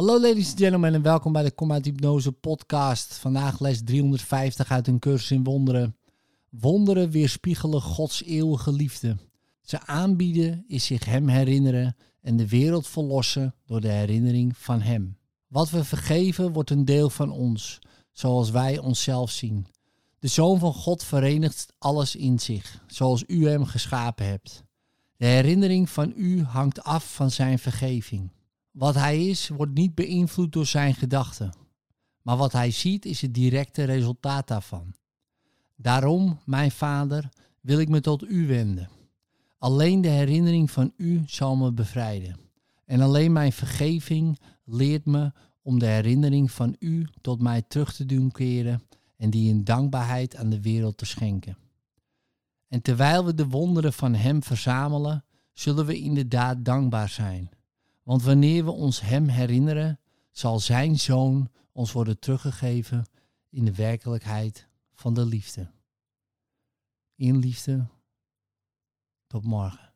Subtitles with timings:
[0.00, 3.14] Hallo ladies and gentlemen en welkom bij de Kom uit Hypnose podcast.
[3.14, 5.96] Vandaag les 350 uit een cursus in wonderen.
[6.48, 9.16] Wonderen weerspiegelen Gods eeuwige liefde.
[9.62, 15.16] Ze aanbieden is zich Hem herinneren en de wereld verlossen door de herinnering van Hem.
[15.46, 17.78] Wat we vergeven wordt een deel van ons,
[18.12, 19.66] zoals wij onszelf zien.
[20.18, 24.64] De Zoon van God verenigt alles in zich, zoals u Hem geschapen hebt.
[25.16, 28.30] De herinnering van u hangt af van Zijn vergeving.
[28.70, 31.56] Wat hij is, wordt niet beïnvloed door zijn gedachten.
[32.22, 34.94] Maar wat hij ziet is het directe resultaat daarvan.
[35.76, 37.28] Daarom, mijn vader,
[37.60, 38.88] wil ik me tot u wenden.
[39.58, 42.36] Alleen de herinnering van u zal me bevrijden.
[42.84, 48.06] En alleen mijn vergeving leert me om de herinnering van u tot mij terug te
[48.06, 48.82] doen keren
[49.16, 51.56] en die in dankbaarheid aan de wereld te schenken.
[52.68, 57.50] En terwijl we de wonderen van Hem verzamelen, zullen we inderdaad dankbaar zijn.
[58.10, 60.00] Want wanneer we ons Hem herinneren,
[60.30, 63.06] zal Zijn Zoon ons worden teruggegeven
[63.48, 65.70] in de werkelijkheid van de liefde.
[67.14, 67.86] In liefde.
[69.26, 69.89] Tot morgen.